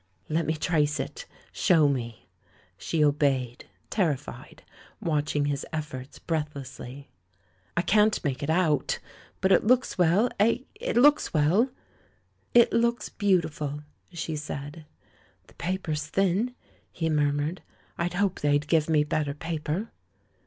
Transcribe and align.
"Let 0.29 0.47
me 0.47 0.55
trace 0.55 0.99
it! 0.99 1.27
Show 1.51 1.87
me 1.87 2.21
I" 2.23 2.27
She 2.75 3.03
obeyed, 3.05 3.65
terrified, 3.91 4.63
watching 4.99 5.45
his 5.45 5.63
efforts 5.71 6.17
breathlessly. 6.17 7.11
"I 7.77 7.83
can't 7.83 8.23
make 8.23 8.41
it 8.41 8.49
out. 8.49 8.97
But 9.41 9.51
it 9.51 9.63
looks 9.63 9.99
well, 9.99 10.31
eh— 10.39 10.61
it 10.73 10.97
looks 10.97 11.35
well?" 11.35 11.69
"It 12.55 12.73
looks 12.73 13.09
beautiful," 13.09 13.83
she 14.11 14.35
said. 14.35 14.87
"The 15.45 15.53
paper's 15.53 16.07
thin," 16.07 16.55
he 16.91 17.07
murmured; 17.07 17.61
"I 17.99 18.07
hoped 18.07 18.41
they'd 18.41 18.65
give 18.65 18.89
me 18.89 19.03
better 19.03 19.35
paper." 19.35 19.91